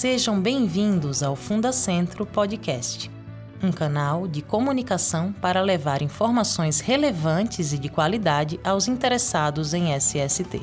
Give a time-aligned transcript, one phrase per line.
[0.00, 3.10] Sejam bem-vindos ao Fundacentro Podcast,
[3.62, 10.62] um canal de comunicação para levar informações relevantes e de qualidade aos interessados em SST.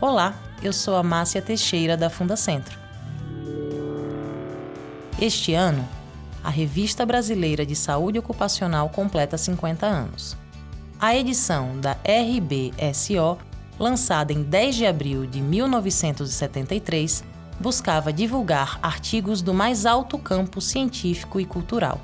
[0.00, 0.34] Olá,
[0.64, 2.76] eu sou a Márcia Teixeira da Fundacentro.
[5.20, 5.88] Este ano,
[6.42, 10.36] a Revista Brasileira de Saúde Ocupacional completa 50 anos.
[10.98, 13.38] A edição da RBSO,
[13.78, 21.40] lançada em 10 de abril de 1973, buscava divulgar artigos do mais alto campo científico
[21.40, 22.00] e cultural.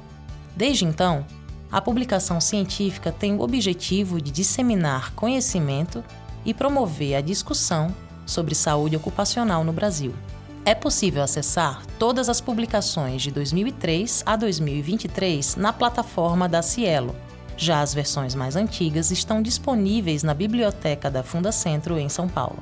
[0.56, 1.24] Desde então,
[1.70, 6.02] a publicação científica tem o objetivo de disseminar conhecimento
[6.44, 7.94] e promover a discussão
[8.26, 10.14] sobre saúde ocupacional no Brasil.
[10.64, 17.14] É possível acessar todas as publicações de 2003 a 2023 na plataforma da Cielo
[17.56, 22.58] já as versões mais antigas estão disponíveis na biblioteca da Fundacentro em São Paulo.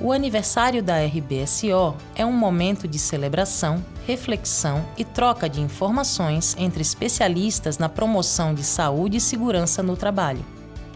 [0.00, 6.82] O aniversário da RBSO é um momento de celebração, reflexão e troca de informações entre
[6.82, 10.44] especialistas na promoção de saúde e segurança no trabalho.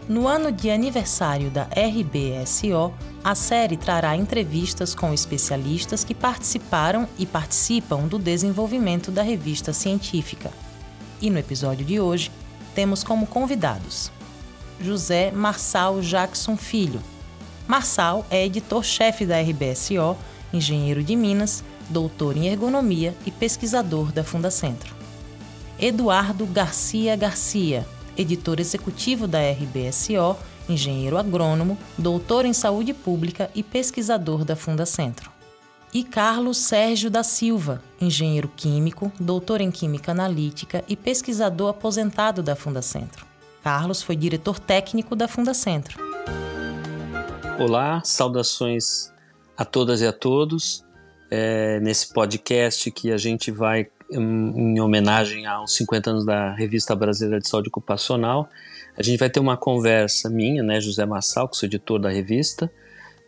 [0.07, 2.91] No ano de aniversário da RBSO,
[3.23, 10.51] a série trará entrevistas com especialistas que participaram e participam do desenvolvimento da revista científica.
[11.21, 12.31] E no episódio de hoje,
[12.75, 14.11] temos como convidados
[14.81, 17.01] José Marçal Jackson Filho.
[17.69, 20.17] Marçal é editor-chefe da RBSO,
[20.51, 24.95] engenheiro de Minas, doutor em ergonomia e pesquisador da Fundacentro.
[25.79, 30.35] Eduardo Garcia Garcia, editor executivo da RBSO,
[30.67, 35.29] engenheiro agrônomo, doutor em saúde pública e pesquisador da Fundacentro
[35.93, 42.55] e Carlos Sérgio da Silva, engenheiro químico, doutor em química analítica e pesquisador aposentado da
[42.55, 43.27] Fundacentro.
[43.63, 45.99] Carlos foi diretor técnico da Fundacentro.
[47.59, 49.11] Olá, saudações
[49.57, 50.81] a todas e a todos.
[51.29, 56.95] É, nesse podcast que a gente vai em, em homenagem aos 50 anos da Revista
[56.95, 58.47] Brasileira de Saúde Ocupacional.
[58.97, 62.71] A gente vai ter uma conversa minha, né, José Massal, que sou editor da revista,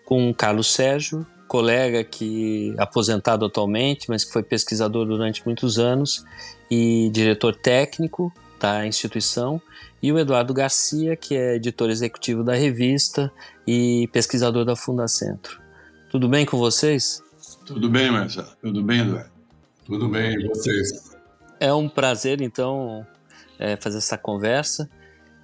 [0.06, 6.24] com Carlos Sérgio, colega que aposentado atualmente, mas que foi pesquisador durante muitos anos
[6.70, 9.60] e diretor técnico da instituição,
[10.02, 13.32] e o Eduardo Garcia, que é editor executivo da revista
[13.68, 15.60] e pesquisador da Fundacentro.
[16.12, 17.24] Tudo bem com vocês?
[17.66, 18.48] Tudo bem, Marcelo.
[18.62, 19.32] Tudo bem, Eduardo.
[19.86, 21.12] Tudo bem, e vocês?
[21.60, 23.06] É um prazer, então,
[23.58, 24.90] é, fazer essa conversa.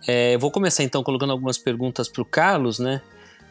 [0.07, 3.01] É, eu vou começar, então, colocando algumas perguntas para o Carlos, né?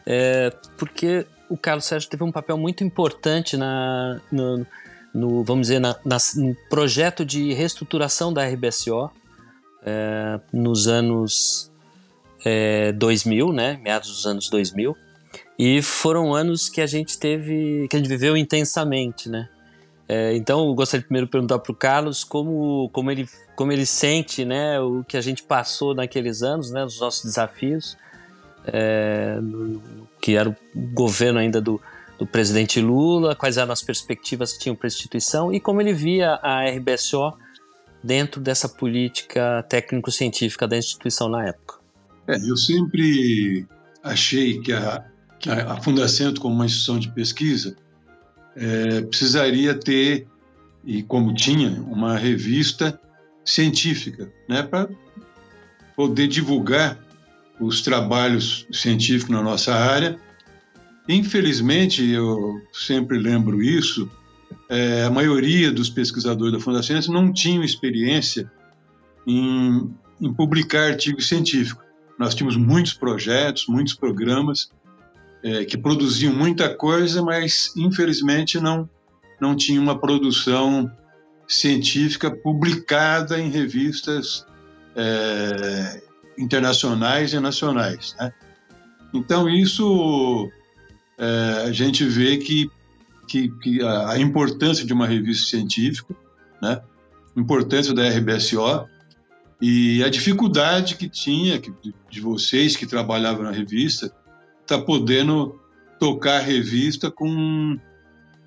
[0.05, 4.65] É, porque o Carlos Sérgio teve um papel muito importante na, no,
[5.13, 9.11] no vamos dizer, na, na, no projeto de reestruturação da RBSO
[9.87, 11.71] é, nos anos
[12.45, 14.95] é, 2000, né, meados dos anos 2000,
[15.57, 19.47] e foram anos que a gente teve, que a gente viveu intensamente, né.
[20.09, 23.85] É, então, eu gostaria de primeiro perguntar para o Carlos como, como, ele, como ele
[23.85, 27.97] sente né, o que a gente passou naqueles anos, né, os nossos desafios,
[28.65, 29.37] é,
[30.21, 30.55] que era o
[30.93, 31.81] governo ainda do,
[32.17, 35.93] do presidente Lula, quais eram as perspectivas que tinham para a instituição e como ele
[35.93, 37.33] via a RBSO
[38.03, 41.75] dentro dessa política técnico-científica da instituição na época.
[42.27, 43.65] É, eu sempre
[44.03, 45.05] achei que a,
[45.39, 45.77] que a
[46.39, 47.75] como uma instituição de pesquisa,
[48.55, 50.27] é, precisaria ter,
[50.83, 52.99] e como tinha, uma revista
[53.45, 54.89] científica, né, para
[55.95, 56.99] poder divulgar
[57.59, 60.19] os trabalhos científicos na nossa área.
[61.07, 64.09] Infelizmente, eu sempre lembro isso,
[64.69, 68.51] é, a maioria dos pesquisadores da Fundação não tinham experiência
[69.25, 71.85] em, em publicar artigos científicos.
[72.17, 74.71] Nós tínhamos muitos projetos, muitos programas
[75.43, 78.89] é, que produziam muita coisa, mas infelizmente não
[79.39, 80.91] não tinha uma produção
[81.47, 84.45] científica publicada em revistas
[84.95, 86.01] é,
[86.37, 88.15] internacionais e nacionais.
[88.19, 88.33] Né?
[89.13, 90.49] Então, isso
[91.17, 92.69] é, a gente vê que,
[93.27, 96.15] que, que, a importância de uma revista científica,
[96.61, 96.81] né?
[97.35, 98.87] a importância da RBSO
[99.61, 101.73] e a dificuldade que tinha que,
[102.09, 104.11] de vocês que trabalhavam na revista,
[104.65, 105.59] tá podendo
[105.99, 107.77] tocar a revista com,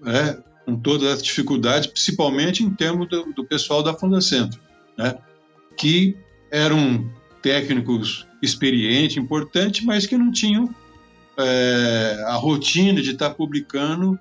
[0.06, 4.61] é, com todas as dificuldades, principalmente em termos do, do pessoal da Fundacentro,
[4.97, 5.17] né?
[5.76, 6.17] que
[6.50, 7.11] eram
[7.43, 10.75] técnicos experientes, importantes, mas que não tinham
[11.38, 14.19] é, a rotina de estar publicando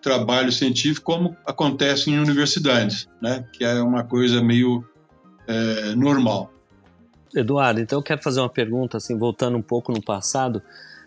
[0.00, 3.44] trabalho científico como acontece em universidades, né?
[3.52, 4.84] que é uma coisa meio
[5.46, 6.52] é, normal.
[7.34, 10.60] Eduardo, então eu quero fazer uma pergunta, assim, voltando um pouco no passado,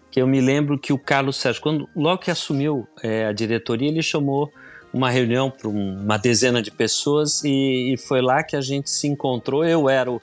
[0.10, 3.90] que eu me lembro que o Carlos Sérgio, quando, logo que assumiu é, a diretoria,
[3.90, 4.52] ele chamou
[4.94, 9.08] uma reunião para uma dezena de pessoas e, e, foi lá que a gente se
[9.08, 9.66] encontrou.
[9.66, 10.22] Eu era o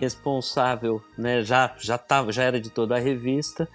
[0.00, 3.68] responsável, né, já já tava, já era editor da revista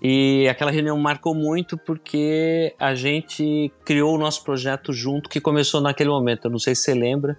[0.00, 5.80] e aquela reunião marcou muito porque a gente criou o nosso projeto junto, que começou
[5.80, 6.44] naquele momento.
[6.44, 7.36] Eu não sei se você lembra,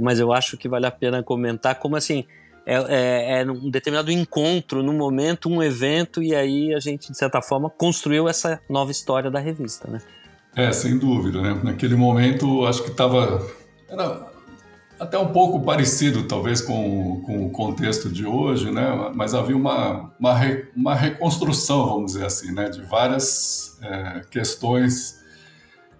[0.00, 2.24] mas eu acho que vale a pena comentar como assim
[2.66, 7.18] é, é, é um determinado encontro, num momento, um evento, e aí a gente, de
[7.18, 10.00] certa forma, construiu essa nova história da revista, né?
[10.56, 11.60] É, sem dúvida, né?
[11.62, 13.46] Naquele momento, acho que estava...
[13.88, 14.33] Era
[15.04, 19.12] até um pouco parecido, talvez, com, com o contexto de hoje, né?
[19.14, 22.68] Mas havia uma, uma, re, uma reconstrução, vamos dizer assim, né?
[22.68, 25.22] De várias é, questões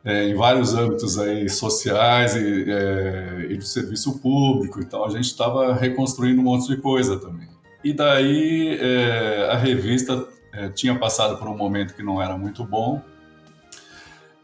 [0.05, 4.81] é, em vários âmbitos aí sociais e, é, e do serviço público.
[4.81, 7.49] Então, a gente estava reconstruindo um monte de coisa também.
[7.83, 12.65] E daí, é, a revista é, tinha passado por um momento que não era muito
[12.65, 13.03] bom,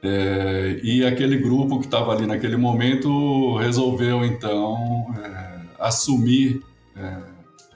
[0.02, 6.62] é, e aquele grupo que estava ali naquele momento resolveu então é, assumir
[6.96, 7.18] é,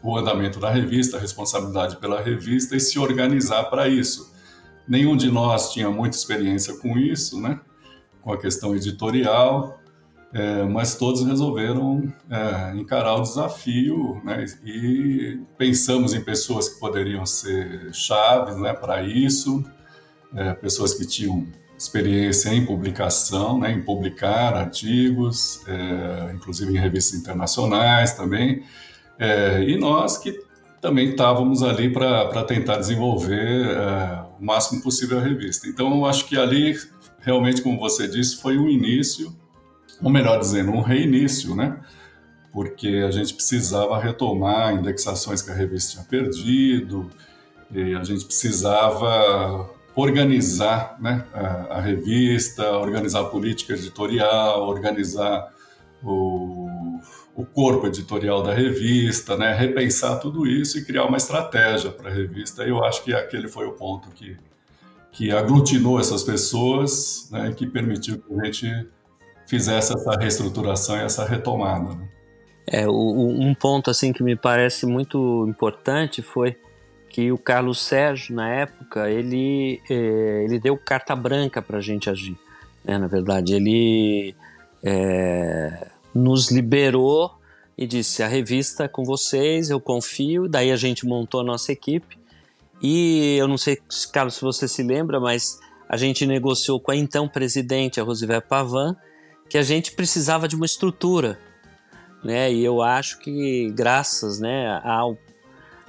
[0.02, 4.32] o andamento da revista, a responsabilidade pela revista e se organizar para isso.
[4.88, 7.60] Nenhum de nós tinha muita experiência com isso, né?
[8.22, 9.78] com a questão editorial,
[10.32, 14.46] é, mas todos resolveram é, encarar o desafio né?
[14.64, 19.62] e pensamos em pessoas que poderiam ser chaves né, para isso,
[20.34, 21.46] é, pessoas que tinham
[21.84, 28.62] experiência em publicação, né, em publicar artigos, é, inclusive em revistas internacionais também,
[29.18, 30.42] é, e nós que
[30.80, 35.66] também estávamos ali para tentar desenvolver é, o máximo possível a revista.
[35.66, 36.76] Então, eu acho que ali,
[37.20, 39.34] realmente, como você disse, foi um início,
[40.02, 41.80] ou melhor dizendo, um reinício, né?
[42.52, 47.10] Porque a gente precisava retomar indexações que a revista tinha perdido,
[47.72, 55.52] e a gente precisava organizar né, a, a, revista, organizar a política editorial, organizar
[56.02, 56.68] o,
[57.36, 62.12] o corpo editorial da revista, né, repensar tudo isso e criar uma estratégia para a
[62.12, 62.64] revista.
[62.64, 64.36] Eu acho que aquele foi o ponto que,
[65.12, 68.88] que aglutinou essas pessoas né, e que permitiu que a gente
[69.46, 71.94] fizesse essa reestruturação e essa retomada.
[71.94, 72.08] Né.
[72.66, 76.56] É, o, um ponto assim que me parece muito importante foi
[77.14, 82.10] que o Carlos Sérgio, na época, ele, é, ele deu carta branca para a gente
[82.10, 82.36] agir.
[82.84, 82.98] Né?
[82.98, 84.34] Na verdade, ele
[84.82, 87.30] é, nos liberou
[87.78, 90.48] e disse: a revista é com vocês, eu confio.
[90.48, 92.18] Daí a gente montou a nossa equipe.
[92.82, 93.78] E eu não sei,
[94.12, 98.40] Carlos, se você se lembra, mas a gente negociou com a então presidente, a Rosivé
[98.40, 98.96] Pavan,
[99.48, 101.38] que a gente precisava de uma estrutura.
[102.24, 102.52] Né?
[102.52, 105.16] E eu acho que, graças né, ao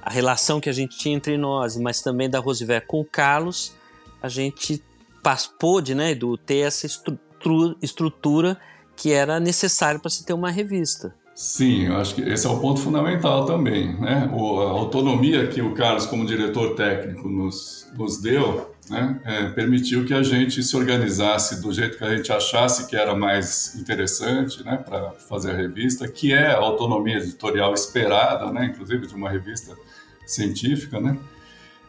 [0.05, 3.73] a relação que a gente tinha entre nós, mas também da Rosiver com o Carlos,
[4.21, 4.81] a gente
[5.59, 8.55] pôde né, Edu, ter essa estrutura, estrutura
[8.95, 11.15] que era necessária para se ter uma revista.
[11.33, 13.99] Sim, eu acho que esse é o ponto fundamental também.
[13.99, 14.29] Né?
[14.31, 20.05] O, a autonomia que o Carlos, como diretor técnico, nos, nos deu, né, é, permitiu
[20.05, 24.63] que a gente se organizasse do jeito que a gente achasse que era mais interessante
[24.63, 29.29] né, para fazer a revista, que é a autonomia editorial esperada, né, inclusive de uma
[29.29, 29.75] revista
[30.25, 31.17] científica, né?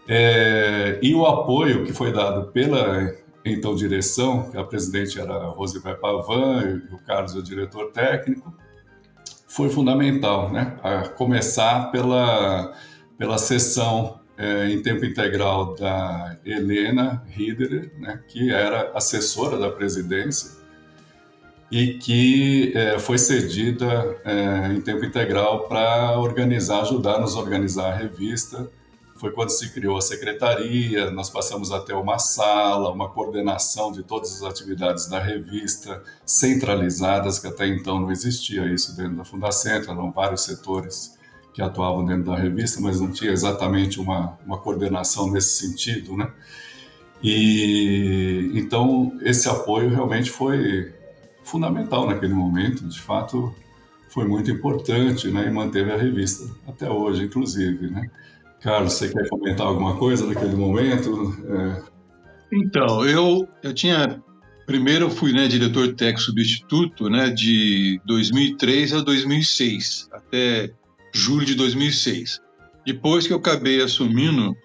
[0.09, 3.13] É, e o apoio que foi dado pela
[3.45, 8.55] então direção, que a presidente era a Pavan e o Carlos o diretor técnico,
[9.49, 10.77] foi fundamental, né?
[10.83, 12.73] A começar pela
[13.19, 20.57] pela sessão é, em tempo integral da Helena Riederer, né, que era assessora da presidência
[21.71, 27.97] e que é, foi cedida é, em tempo integral para organizar, ajudar nos organizar a
[27.97, 28.71] revista.
[29.17, 34.31] Foi quando se criou a secretaria, nós passamos até uma sala, uma coordenação de todas
[34.31, 40.13] as atividades da revista, centralizadas, que até então não existia isso dentro da Fundacentro, eram
[40.13, 41.16] vários setores
[41.57, 46.31] que atuavam dentro da revista, mas não tinha exatamente uma, uma coordenação nesse sentido, né?
[47.23, 50.93] E então esse apoio realmente foi
[51.43, 53.55] fundamental naquele momento, de fato
[54.11, 58.11] foi muito importante, né, e manteve a revista até hoje, inclusive, né.
[58.61, 61.35] Carlos, você quer comentar alguma coisa naquele momento?
[61.49, 61.83] É...
[62.53, 64.23] Então, eu, eu tinha
[64.67, 70.71] primeiro eu fui né, diretor técnico substituto né, de 2003 a 2006, até
[71.17, 72.41] julho de 2006.
[72.85, 74.57] Depois que eu acabei assumindo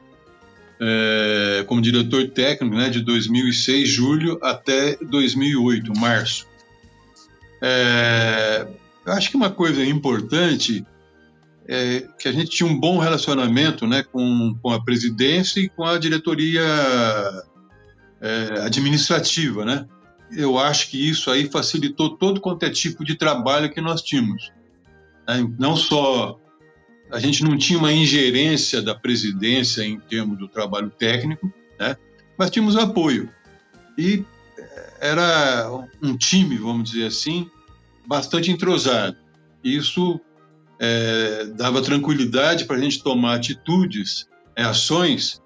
[0.79, 6.45] é, como diretor técnico né, de 2006, julho, até 2008, março.
[7.61, 8.67] É,
[9.05, 10.85] acho que uma coisa importante
[11.67, 15.83] é que a gente tinha um bom relacionamento né, com, com a presidência e com
[15.83, 16.61] a diretoria
[18.19, 19.85] é, administrativa, né?
[20.35, 24.51] eu acho que isso aí facilitou todo quanto é tipo de trabalho que nós tínhamos.
[25.27, 25.47] Né?
[25.59, 26.39] Não só
[27.11, 31.97] a gente não tinha uma ingerência da presidência em termos do trabalho técnico, né?
[32.37, 33.29] mas tínhamos apoio.
[33.97, 34.23] E
[34.57, 35.69] eh, era
[36.01, 37.49] um time, vamos dizer assim,
[38.07, 39.17] bastante entrosado.
[39.63, 40.19] Isso
[40.79, 45.41] é, dava tranquilidade para a gente tomar atitudes, é, ações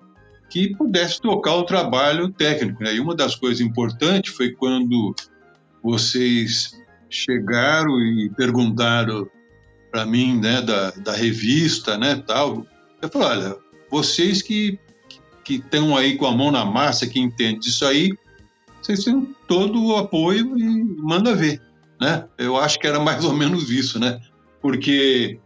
[0.49, 2.83] que pudesse tocar o trabalho técnico.
[2.83, 2.95] Né?
[2.95, 5.13] E uma das coisas importantes foi quando
[5.83, 6.71] vocês
[7.09, 9.27] chegaram e perguntaram
[9.95, 12.67] para mim, né, da, da revista, né, tal.
[13.01, 13.55] Eu falei, olha,
[13.89, 14.77] vocês que
[15.41, 18.11] que estão aí com a mão na massa, que entendem disso aí,
[18.81, 21.61] vocês têm todo o apoio e manda ver,
[22.01, 22.25] né?
[22.35, 24.19] Eu acho que era mais ou menos isso, né?
[24.59, 25.39] Porque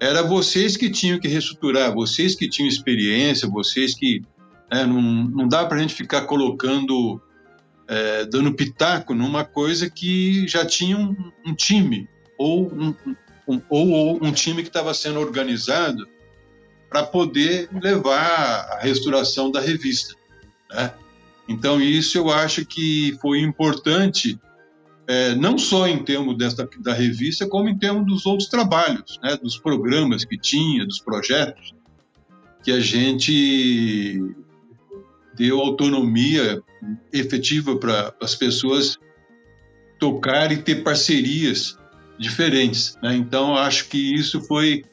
[0.00, 4.22] era vocês que tinham que reestruturar, vocês que tinham experiência, vocês que
[4.70, 7.22] né, não, não dá para a gente ficar colocando,
[7.86, 11.14] é, dando pitaco numa coisa que já tinha um,
[11.46, 12.92] um time ou um,
[13.46, 16.06] um, ou, ou um time que estava sendo organizado
[16.88, 20.14] para poder levar a restauração da revista.
[20.70, 20.92] Né?
[21.48, 24.38] Então, isso eu acho que foi importante,
[25.06, 29.36] é, não só em termos desta, da revista, como em termos dos outros trabalhos, né?
[29.36, 31.74] dos programas que tinha, dos projetos,
[32.62, 34.22] que a gente
[35.36, 36.62] deu autonomia
[37.12, 38.98] efetiva para as pessoas
[39.98, 41.76] tocarem e ter parcerias
[42.18, 42.96] diferentes.
[43.02, 43.16] Né?
[43.16, 44.84] Então, acho que isso foi,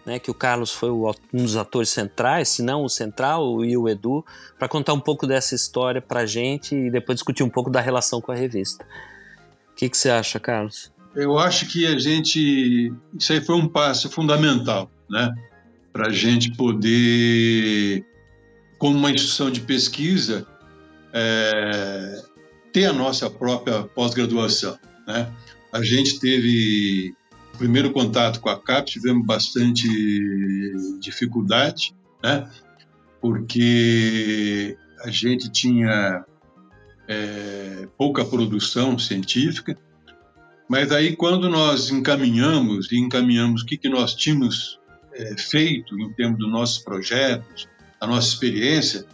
[0.06, 3.78] né, que o Carlos foi o, um dos atores centrais, se não o central, e
[3.78, 4.26] o Edu,
[4.60, 7.80] para contar um pouco dessa história para a gente e depois discutir um pouco da
[7.80, 8.86] relação com a revista.
[9.72, 10.92] O que, você acha, Carlos?
[11.16, 12.94] Eu acho que a gente.
[13.18, 15.34] Isso aí foi um passo fundamental, né?
[15.92, 18.04] Para a gente poder,
[18.78, 20.48] como uma instituição de pesquisa,
[21.14, 22.22] é,
[22.72, 25.32] ter a nossa própria pós-graduação, né?
[25.72, 27.16] A gente teve
[27.64, 29.88] primeiro contato com a CAP tivemos bastante
[31.00, 32.46] dificuldade, né?
[33.22, 36.26] porque a gente tinha
[37.08, 39.78] é, pouca produção científica,
[40.68, 44.78] mas aí quando nós encaminhamos e encaminhamos o que, que nós tínhamos
[45.14, 49.06] é, feito em termos dos nossos projetos, a nossa experiência,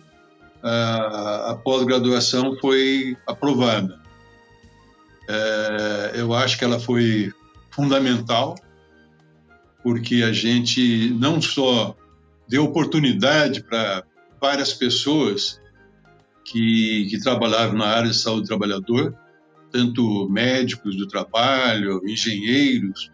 [0.63, 3.99] a, a pós-graduação foi aprovada.
[5.27, 7.31] É, eu acho que ela foi
[7.79, 8.55] fundamental,
[9.81, 11.95] porque a gente não só
[12.45, 14.03] deu oportunidade para
[14.41, 15.61] várias pessoas
[16.43, 19.15] que, que trabalhavam na área de saúde do trabalhador,
[19.71, 23.09] tanto médicos do trabalho, engenheiros,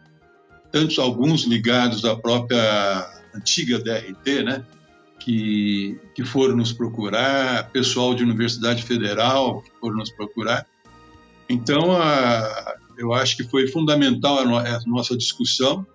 [0.71, 4.63] tantos alguns ligados à própria antiga DRT, né?
[5.19, 10.65] Que, que foram nos procurar, pessoal de Universidade Federal que foram nos procurar.
[11.49, 15.85] Então, a, eu acho que foi fundamental a, nossa discussão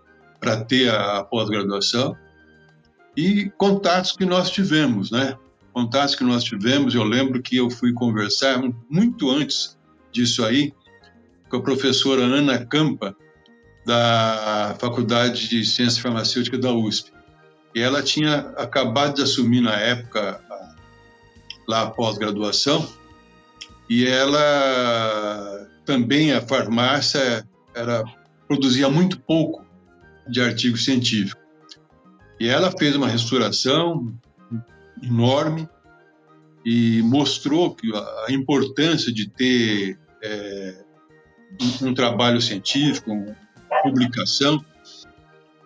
[0.40, 2.16] para ter a pós-graduação
[3.16, 5.36] e contatos que nós tivemos, né?
[5.72, 9.78] Contatos que nós tivemos, eu lembro que eu fui conversar muito antes
[10.10, 10.72] disso aí
[11.48, 13.14] com a professora Ana Campa
[13.84, 17.12] da Faculdade de Ciência Farmacêutica da USP.
[17.74, 20.40] E ela tinha acabado de assumir na época
[21.68, 22.88] lá a pós-graduação
[23.88, 27.44] e ela também a farmácia
[27.74, 28.04] era
[28.46, 29.66] produzia muito pouco
[30.28, 31.40] de artigo científico.
[32.38, 34.14] E ela fez uma restauração
[35.02, 35.68] enorme
[36.64, 40.84] e mostrou que a importância de ter é,
[41.82, 43.34] um, trabalho científico, uma
[43.82, 44.64] publicação.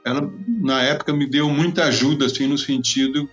[0.06, 3.28] Ela, na época, me deu muita ajuda, assim, no sentido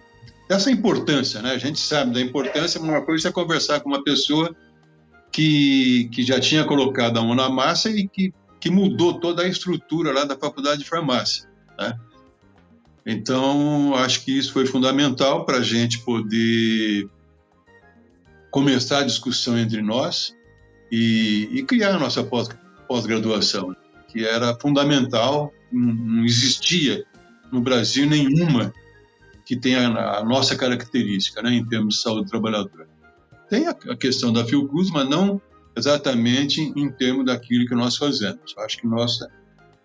[0.49, 1.51] dessa importância, né?
[1.51, 4.53] A gente sabe da importância, uma coisa é conversar com uma pessoa
[5.31, 9.47] que, que já tinha colocado a mão na massa e que, que mudou toda a
[9.47, 11.97] estrutura lá da faculdade de farmácia, né?
[13.05, 17.09] Então, acho que isso foi fundamental para a gente poder
[18.51, 20.35] começar a discussão entre nós
[20.91, 22.23] e, e criar a nossa
[22.87, 23.75] pós-graduação,
[24.07, 27.03] que era fundamental, não existia
[27.51, 28.73] no Brasil nenhuma
[29.45, 32.87] que tenha a nossa característica né, em termos de saúde do trabalhador.
[33.51, 35.41] Tem a questão da Fiocruz, mas não
[35.75, 38.55] exatamente em termos daquilo que nós fazemos.
[38.57, 39.29] Acho que nossa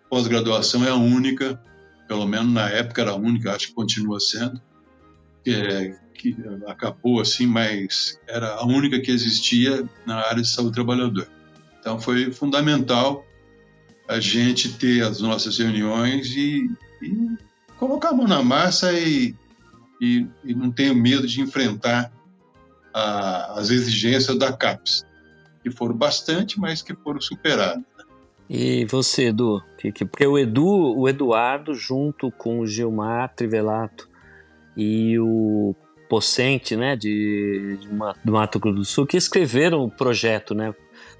[0.09, 1.61] pós-graduação é a única,
[2.07, 4.61] pelo menos na época era a única, acho que continua sendo,
[5.43, 6.33] que, é, que
[6.65, 11.27] acabou assim, mas era a única que existia na área de saúde do trabalhador.
[11.81, 13.25] Então foi fundamental
[14.07, 16.71] a gente ter as nossas reuniões e,
[17.01, 17.37] e
[17.77, 19.35] colocar a mão na massa e,
[20.01, 22.16] e, e não ter medo de enfrentar
[22.97, 25.05] a, as exigências da CAPES,
[25.61, 27.77] que foram bastante, mas que foram superadas.
[27.77, 28.05] Né?
[28.49, 29.61] E você, Edu?
[30.09, 34.09] Porque o Edu, o Eduardo, junto com o Gilmar Trivelato
[34.75, 35.75] e o
[36.09, 37.77] Pocente, né, de,
[38.23, 40.73] do Mato Grosso do Sul, que escreveram o projeto, né,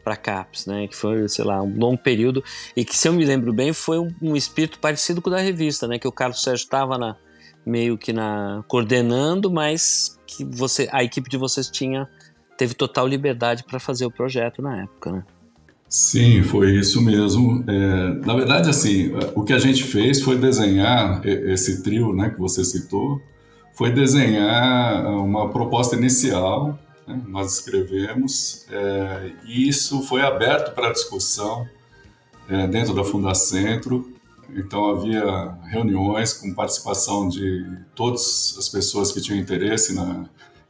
[0.03, 2.41] para CAPES, né, que foi, sei lá, um longo período
[2.75, 5.39] e que, se eu me lembro bem, foi um, um espírito parecido com o da
[5.39, 7.17] revista, né, que o Carlos Sérgio estava na
[7.67, 12.07] meio que na coordenando, mas que você, a equipe de vocês tinha
[12.57, 15.23] teve total liberdade para fazer o projeto na época, né?
[15.89, 17.63] Sim, foi isso mesmo.
[17.67, 22.39] É, na verdade, assim, o que a gente fez foi desenhar esse trio, né, que
[22.39, 23.21] você citou,
[23.73, 26.77] foi desenhar uma proposta inicial,
[27.07, 31.65] né, nós escrevemos, é, e isso foi aberto para discussão
[32.49, 34.11] é, dentro da Fundacentro.
[34.55, 40.25] Então havia reuniões com participação de todas as pessoas que tinham interesse na,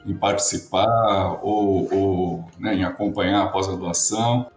[0.05, 4.47] em participar ou, ou né, em acompanhar a pós-graduação.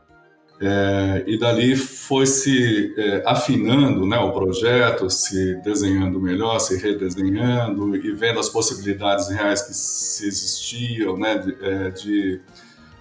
[0.63, 7.97] É, e dali foi se é, afinando né, o projeto, se desenhando melhor, se redesenhando
[7.97, 12.41] e vendo as possibilidades reais que se existiam, né, de, é, de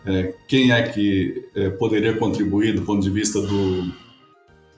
[0.05, 3.91] é, quem é que é, poderia contribuir do ponto de vista do,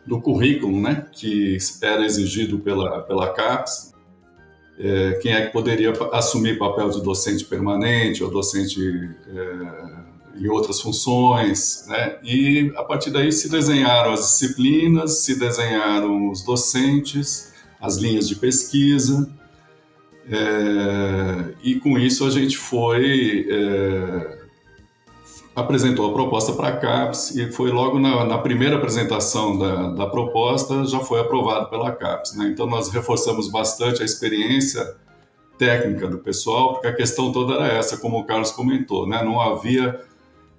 [0.06, 3.94] do currículo né, que era exigido pela, pela CAPES,
[4.80, 8.80] é, quem é que poderia assumir papel de docente permanente ou docente
[10.36, 12.18] e outras funções, né?
[12.24, 18.36] E a partir daí se desenharam as disciplinas, se desenharam os docentes, as linhas de
[18.36, 19.30] pesquisa,
[20.30, 24.41] é, e com isso a gente foi é,
[25.62, 30.06] apresentou a proposta para a CAPES e foi logo na, na primeira apresentação da, da,
[30.08, 32.36] proposta já foi aprovado pela CAPES.
[32.36, 32.50] Né?
[32.50, 34.96] Então nós reforçamos bastante a experiência
[35.58, 39.24] técnica do pessoal, porque a questão toda era essa, como o Carlos comentou, né?
[39.24, 40.02] não havia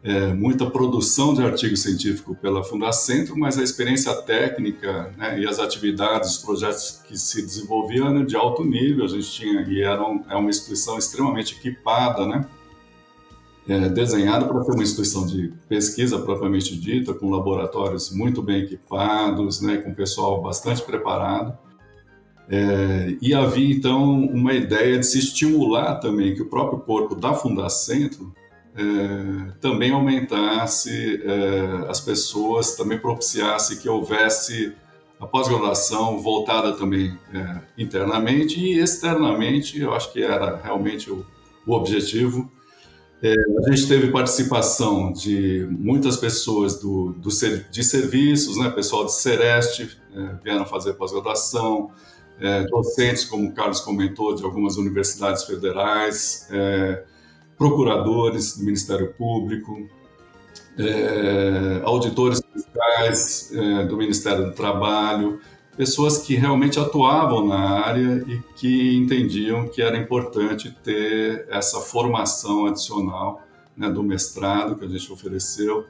[0.04, 5.60] é, muita produção de artigo científico pela Fundacentro, mas a experiência técnica né, e as
[5.60, 10.24] atividades, os projetos que se desenvolviam eram de alto nível, a gente tinha, e eram,
[10.28, 12.44] é uma instituição extremamente equipada, né,
[13.68, 19.76] é, para ser uma instituição de pesquisa propriamente dita, com laboratórios muito bem equipados, né,
[19.76, 21.56] com pessoal bastante preparado.
[22.48, 27.32] É, e havia então uma ideia de se estimular também que o próprio corpo da
[27.34, 28.34] Fundacentro
[28.74, 34.72] é, também aumentasse é, as pessoas, também propiciasse que houvesse
[35.20, 41.24] a pós-graduação voltada também é, internamente e externamente, eu acho que era realmente o,
[41.64, 42.50] o objetivo.
[43.22, 47.28] É, a gente teve participação de muitas pessoas do, do
[47.70, 51.92] de serviços, né, pessoal de Sereste é, vieram fazer pós-graduação,
[52.40, 56.48] é, docentes, como o Carlos comentou, de algumas universidades federais,
[57.56, 59.88] procuradores do Ministério Público,
[60.78, 65.40] é, auditores fiscais é, do Ministério do Trabalho,
[65.82, 72.66] pessoas que realmente atuavam na área e que entendiam que era importante ter essa formação
[72.66, 73.42] adicional
[73.76, 75.84] né, do mestrado que a gente ofereceu.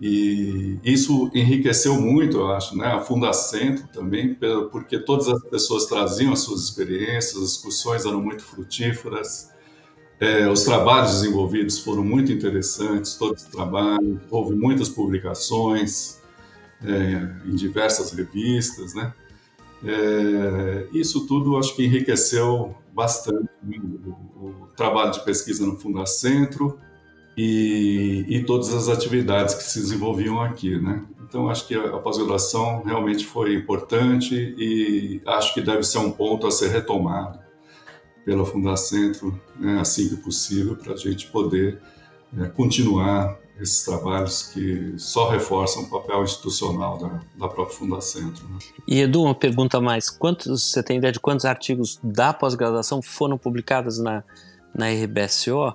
[0.00, 4.34] E isso enriqueceu muito, eu acho, né, a Fundacentro também,
[4.72, 9.52] porque todas as pessoas traziam as suas experiências, as discussões eram muito frutíferas,
[10.18, 16.17] é, os trabalhos desenvolvidos foram muito interessantes, todos os trabalhos, houve muitas publicações,
[16.84, 19.12] é, em diversas revistas, né?
[19.84, 23.48] É, isso tudo acho que enriqueceu bastante
[24.04, 24.10] o,
[24.44, 26.80] o, trabalho de pesquisa no Fundacentro
[27.36, 31.04] e, e todas as atividades que se desenvolviam aqui, né?
[31.28, 36.10] Então acho que a, a pós-graduação realmente foi importante e acho que deve ser um
[36.10, 37.38] ponto a ser retomado
[38.24, 41.78] pela Fundacentro, né, assim que possível, para a gente poder
[42.38, 48.46] é, continuar esses trabalhos que só reforçam o papel institucional da, da própria Fundacentro.
[48.48, 48.58] Né?
[48.86, 53.36] E Edu, uma pergunta mais: quantos, você tem ideia de quantos artigos da pós-graduação foram
[53.36, 54.22] publicados na,
[54.74, 55.74] na RBSO?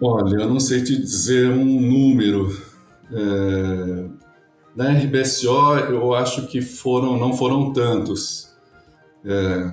[0.00, 2.60] Olha, eu não sei te dizer um número.
[3.12, 4.22] É,
[4.74, 8.48] na RBSO, eu acho que foram, não foram tantos.
[9.24, 9.72] É,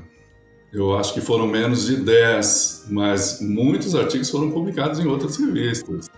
[0.71, 6.09] eu acho que foram menos de 10, mas muitos artigos foram publicados em outras revistas.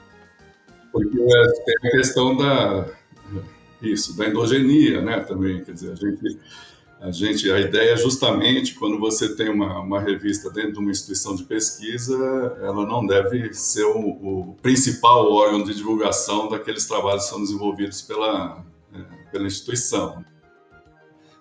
[0.92, 2.88] Porque é, tem a questão da
[3.82, 6.40] isso, da endogenia, né, também, quer dizer, a gente
[7.00, 10.92] a gente a ideia é justamente quando você tem uma, uma revista dentro de uma
[10.92, 12.16] instituição de pesquisa,
[12.62, 18.04] ela não deve ser o, o principal órgão de divulgação daqueles trabalhos que são desenvolvidos
[18.04, 20.24] pela é, pela instituição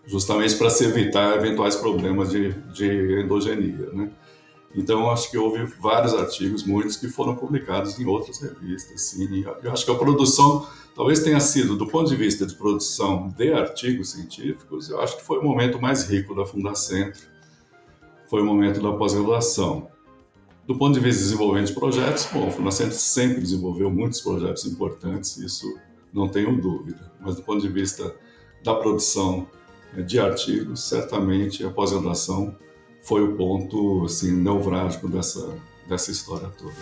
[0.07, 4.11] justamente para se evitar eventuais problemas de, de endogenia, né?
[4.75, 9.01] Então, acho que houve vários artigos, muitos que foram publicados em outras revistas.
[9.03, 9.45] Sim.
[9.63, 13.53] Eu acho que a produção talvez tenha sido, do ponto de vista de produção de
[13.53, 17.21] artigos científicos, eu acho que foi o momento mais rico da Fundacentro,
[18.29, 19.89] foi o momento da pós-graduação.
[20.67, 24.65] Do ponto de vista de desenvolvimento de projetos, bom, a Fundacentro sempre desenvolveu muitos projetos
[24.67, 25.67] importantes, isso
[26.13, 27.11] não tenho dúvida.
[27.21, 28.15] Mas do ponto de vista
[28.63, 29.49] da produção
[30.07, 32.55] de artigos, certamente a pós-graduação
[33.11, 35.53] foi o ponto assim nevrálgico dessa
[35.85, 36.73] dessa história toda.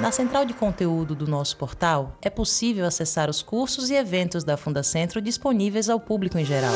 [0.00, 4.56] Na central de conteúdo do nosso portal, é possível acessar os cursos e eventos da
[4.56, 6.72] Fundacentro disponíveis ao público em geral.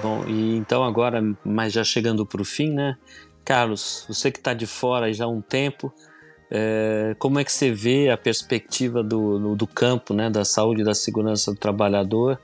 [0.00, 2.96] Bom, e então agora, mas já chegando para o fim, né?
[3.44, 5.92] Carlos, você que está de fora já há um tempo,
[6.48, 10.84] é, como é que você vê a perspectiva do, do campo, né, da saúde e
[10.84, 12.38] da segurança do trabalhador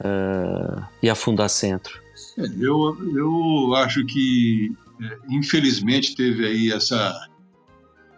[0.00, 2.00] uh, e a Fundacentro?
[2.36, 7.28] É, eu, eu acho que, é, infelizmente, teve aí essa.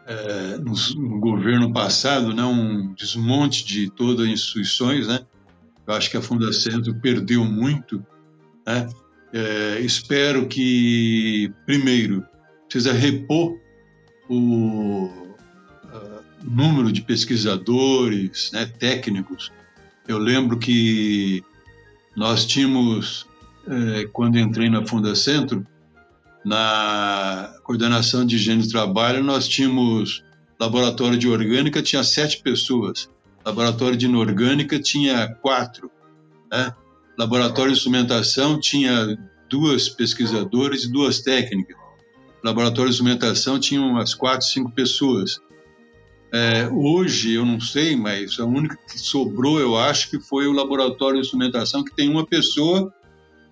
[0.06, 5.06] É, no, no, governo passado, né, um desmonte de todas as instituições.
[5.06, 5.20] Né?
[5.86, 8.04] Eu acho que a Fundacentro perdeu muito.
[8.66, 8.88] Né?
[9.32, 12.24] É, espero que, primeiro,
[12.68, 13.56] precisa repor
[14.28, 15.34] o uh,
[16.42, 19.52] número de pesquisadores, né, técnicos.
[20.08, 21.44] Eu lembro que
[22.20, 23.26] nós tínhamos,
[23.66, 25.66] eh, quando entrei na Funda Centro,
[26.44, 30.22] na coordenação de higiene do trabalho, nós tínhamos
[30.60, 33.08] laboratório de orgânica, tinha sete pessoas.
[33.42, 35.90] Laboratório de inorgânica tinha quatro.
[36.52, 36.70] Né?
[37.18, 41.78] Laboratório de instrumentação tinha duas pesquisadoras e duas técnicas.
[42.44, 45.40] Laboratório de instrumentação tinha umas quatro, cinco pessoas.
[46.32, 50.52] É, hoje, eu não sei, mas a única que sobrou, eu acho, que foi o
[50.52, 52.92] laboratório de instrumentação, que tem uma pessoa.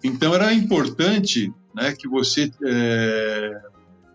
[0.03, 3.61] Então, era importante né, que, você, é,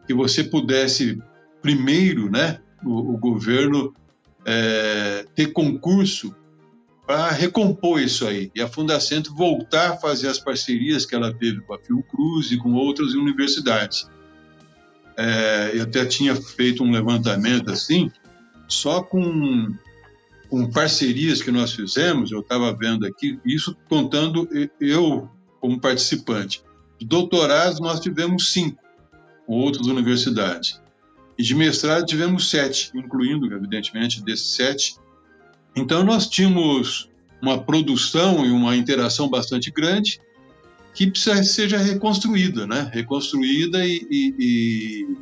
[0.08, 1.22] que você pudesse,
[1.62, 3.94] primeiro, né, o, o governo
[4.46, 6.34] é, ter concurso
[7.06, 8.50] para recompor isso aí.
[8.56, 12.58] E a Fundacentro voltar a fazer as parcerias que ela teve com a Fiocruz e
[12.58, 14.10] com outras universidades.
[15.18, 18.10] É, eu até tinha feito um levantamento assim,
[18.68, 19.74] só com,
[20.50, 24.48] com parcerias que nós fizemos, eu estava vendo aqui, isso contando
[24.80, 26.64] eu como participante.
[27.00, 28.82] De doutorados, nós tivemos cinco,
[29.46, 30.82] com outras universidades.
[31.38, 34.96] E de mestrado, tivemos sete, incluindo, evidentemente, desses sete.
[35.76, 37.10] Então, nós tínhamos
[37.42, 40.20] uma produção e uma interação bastante grande
[40.94, 42.90] que precisa seja reconstruída, né?
[42.94, 45.18] Reconstruída e, e,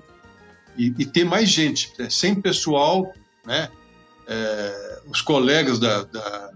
[0.77, 1.91] e, e ter mais gente.
[2.09, 3.13] Sem pessoal
[3.45, 3.69] né?
[4.27, 6.51] É, os colegas da, da,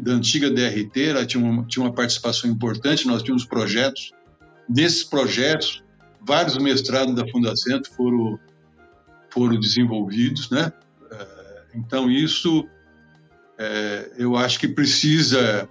[0.00, 4.12] da antiga DRT ela tinha, uma, tinha uma participação importante, nós tínhamos projetos.
[4.68, 5.82] Nesses projetos,
[6.20, 8.38] vários mestrados da Fundacentro foram,
[9.30, 10.72] foram desenvolvidos, né?
[11.10, 12.66] É, então, isso
[13.58, 15.68] é, eu acho que precisa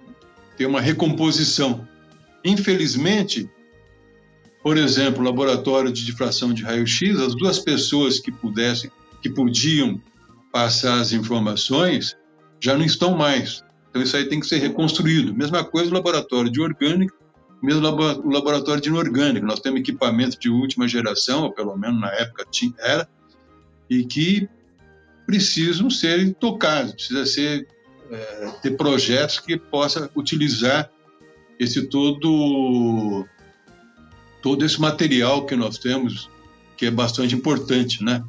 [0.56, 1.86] ter uma recomposição.
[2.44, 3.48] Infelizmente,
[4.62, 8.90] por exemplo, laboratório de difração de raio-x, as duas pessoas que pudessem,
[9.22, 10.00] que podiam
[10.58, 12.16] passar as informações
[12.60, 13.62] já não estão mais.
[13.88, 15.32] Então isso aí tem que ser reconstruído.
[15.32, 17.14] Mesma coisa o laboratório de orgânica,
[17.62, 19.46] mesmo o laboratório de inorgânica.
[19.46, 23.08] Nós temos equipamento de última geração, ou pelo menos na época tinha, era,
[23.88, 24.48] e que
[25.24, 27.68] precisam ser tocados, precisa ser
[28.10, 30.90] é, ter projetos que possa utilizar
[31.60, 33.24] esse todo
[34.42, 36.28] todo esse material que nós temos
[36.76, 38.24] que é bastante importante, né?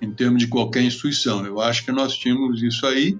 [0.00, 1.44] Em termos de qualquer instituição.
[1.46, 3.18] Eu acho que nós tínhamos isso aí.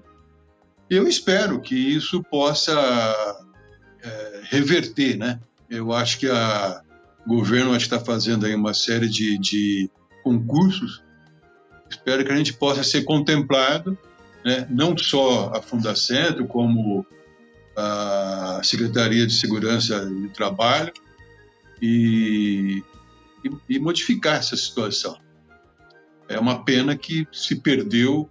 [0.89, 2.73] Eu espero que isso possa
[4.03, 5.39] é, reverter, né?
[5.69, 6.81] Eu acho que a,
[7.25, 9.89] o governo está fazendo aí uma série de, de
[10.23, 11.03] concursos.
[11.89, 13.97] Espero que a gente possa ser contemplado,
[14.43, 14.67] né?
[14.69, 17.05] não só a Fundacentro, como
[17.75, 20.93] a Secretaria de Segurança e Trabalho,
[21.81, 22.83] e,
[23.43, 25.17] e, e modificar essa situação.
[26.27, 28.29] É uma pena que se perdeu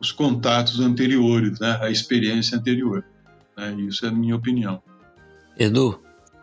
[0.00, 1.78] os contatos anteriores, né?
[1.80, 3.04] a experiência anterior.
[3.56, 3.74] Né?
[3.80, 4.82] Isso é a minha opinião.
[5.58, 6.00] Edu?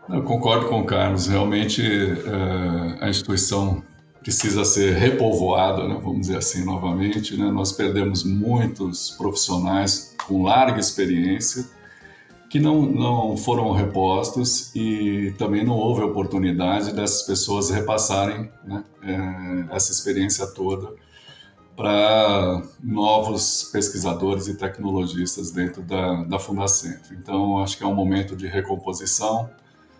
[0.08, 1.26] Eu concordo com o Carlos.
[1.26, 3.82] Realmente uh, a instituição
[4.22, 5.98] precisa ser repovoada, né?
[6.02, 7.36] vamos dizer assim, novamente.
[7.36, 7.50] Né?
[7.50, 11.66] Nós perdemos muitos profissionais com larga experiência
[12.54, 19.74] que não, não foram repostos e também não houve oportunidade dessas pessoas repassarem né, é,
[19.74, 20.94] essa experiência toda
[21.74, 27.12] para novos pesquisadores e tecnologistas dentro da, da Fundacentro.
[27.14, 29.50] Então, acho que é um momento de recomposição,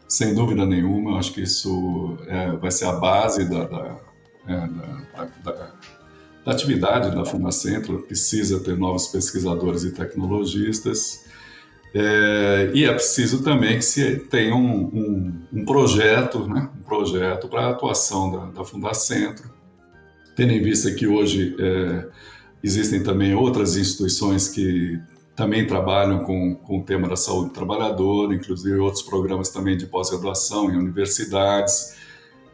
[0.06, 1.18] sem dúvida nenhuma.
[1.18, 3.98] Acho que isso é, vai ser a base da, da,
[4.46, 5.72] da, da,
[6.44, 8.04] da atividade da Fundacentro.
[8.04, 11.23] Precisa ter novos pesquisadores e tecnologistas
[11.94, 16.68] é, e é preciso também que se tenha um, um, um projeto, né?
[16.76, 19.48] um projeto para a atuação da, da Fundacentro,
[20.34, 22.06] tendo em vista que hoje é,
[22.64, 24.98] existem também outras instituições que
[25.36, 29.86] também trabalham com, com o tema da saúde do trabalhador, inclusive outros programas também de
[29.86, 31.94] pós-graduação em universidades.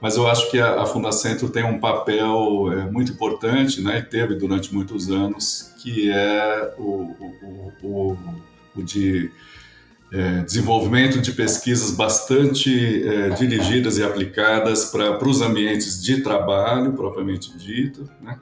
[0.02, 4.34] Mas eu acho que a, a Fundacentro tem um papel é, muito importante, né, teve
[4.34, 8.16] durante muitos anos, que é o, o o
[8.76, 9.30] de
[10.12, 17.56] é, desenvolvimento de pesquisas bastante é, dirigidas e aplicadas para os ambientes de trabalho, propriamente
[17.56, 18.38] dito, né?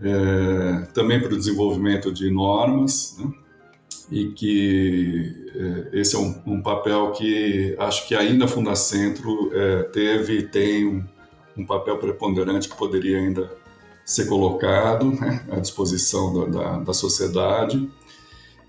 [0.00, 3.32] é, também para o desenvolvimento de normas, né?
[4.10, 5.50] e que
[5.92, 10.42] é, esse é um, um, papel que acho que ainda a Fundacentro é, teve e
[10.42, 11.04] tem um,
[11.56, 13.50] um, papel preponderante que poderia ainda
[14.04, 15.42] ser colocado né?
[15.50, 17.90] à disposição da, da, da sociedade.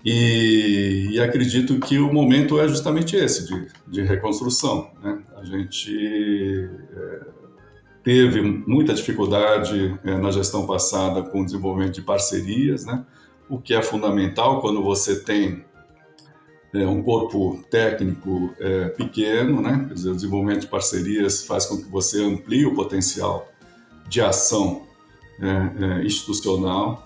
[0.08, 4.92] E, e, acredito que o momento é justamente esse, de, de reconstrução.
[5.02, 5.18] Né?
[5.36, 7.20] A gente é,
[8.04, 13.04] teve muita dificuldade é, na gestão passada com o desenvolvimento de parcerias, né?
[13.48, 15.64] o que é fundamental quando você tem
[16.72, 19.88] é, um corpo técnico é, pequeno, né?
[19.92, 23.48] Dizer, o desenvolvimento de parcerias faz com que você amplie o potencial
[24.08, 24.86] de ação
[25.40, 27.05] é, é, institucional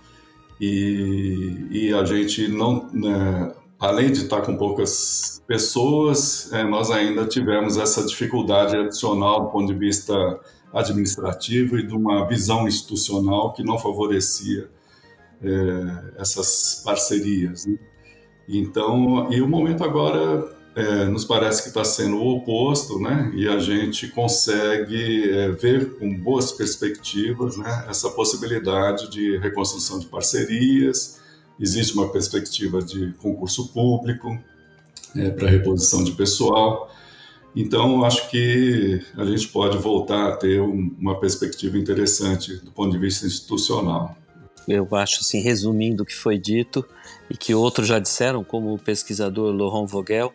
[0.61, 7.27] e, e a gente não, né, além de estar com poucas pessoas, é, nós ainda
[7.27, 10.15] tivemos essa dificuldade adicional do ponto de vista
[10.73, 14.69] administrativo e de uma visão institucional que não favorecia
[15.43, 17.67] é, essas parcerias.
[17.67, 17.79] Né?
[18.47, 23.33] Então, e o momento agora é, nos parece que está sendo o oposto, né?
[23.35, 30.07] E a gente consegue é, ver com boas perspectivas né, essa possibilidade de reconstrução de
[30.07, 31.21] parcerias.
[31.59, 34.39] Existe uma perspectiva de concurso público
[35.17, 36.91] é, para reposição de pessoal.
[37.55, 42.93] Então, acho que a gente pode voltar a ter um, uma perspectiva interessante do ponto
[42.93, 44.17] de vista institucional.
[44.69, 46.87] Eu acho, assim, resumindo o que foi dito
[47.29, 50.33] e que outros já disseram, como o pesquisador Laurent Vogel,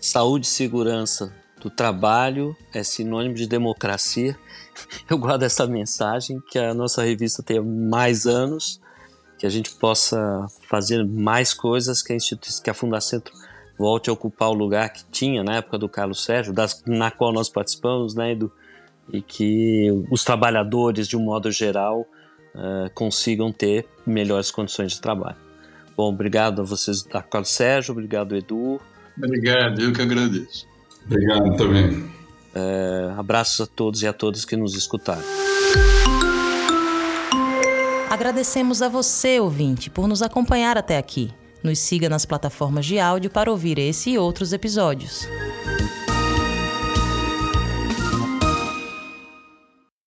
[0.00, 4.38] Saúde e segurança do trabalho é sinônimo de democracia.
[5.08, 8.80] Eu guardo essa mensagem, que a nossa revista tenha mais anos,
[9.38, 12.16] que a gente possa fazer mais coisas, que a,
[12.62, 13.32] que a Fundacentro
[13.78, 17.32] volte a ocupar o lugar que tinha na época do Carlos Sérgio, das, na qual
[17.32, 18.52] nós participamos, né, Edu?
[19.12, 22.06] E que os trabalhadores, de um modo geral,
[22.54, 25.36] uh, consigam ter melhores condições de trabalho.
[25.96, 28.80] Bom, obrigado a vocês, da Carlos Sérgio, obrigado, Edu.
[29.16, 30.66] Obrigado, eu que agradeço.
[31.06, 32.10] Obrigado também.
[32.54, 35.22] É, abraços a todos e a todas que nos escutaram.
[38.10, 41.32] Agradecemos a você, ouvinte, por nos acompanhar até aqui.
[41.62, 45.26] Nos siga nas plataformas de áudio para ouvir esse e outros episódios.